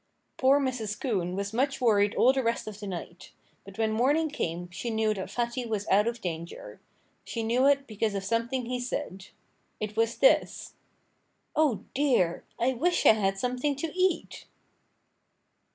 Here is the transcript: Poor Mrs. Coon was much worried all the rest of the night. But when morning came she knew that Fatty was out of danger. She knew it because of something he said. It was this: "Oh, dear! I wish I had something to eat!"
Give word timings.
Poor 0.37 0.59
Mrs. 0.59 0.99
Coon 0.99 1.35
was 1.35 1.53
much 1.53 1.79
worried 1.79 2.15
all 2.15 2.33
the 2.33 2.41
rest 2.41 2.65
of 2.67 2.79
the 2.79 2.87
night. 2.87 3.33
But 3.63 3.77
when 3.77 3.91
morning 3.91 4.29
came 4.31 4.67
she 4.71 4.89
knew 4.89 5.13
that 5.13 5.29
Fatty 5.29 5.63
was 5.63 5.87
out 5.89 6.07
of 6.07 6.21
danger. 6.21 6.81
She 7.23 7.43
knew 7.43 7.67
it 7.67 7.85
because 7.85 8.15
of 8.15 8.23
something 8.23 8.65
he 8.65 8.79
said. 8.79 9.27
It 9.79 9.95
was 9.95 10.17
this: 10.17 10.73
"Oh, 11.55 11.85
dear! 11.93 12.43
I 12.59 12.73
wish 12.73 13.05
I 13.05 13.13
had 13.13 13.37
something 13.37 13.75
to 13.75 13.93
eat!" 13.95 14.47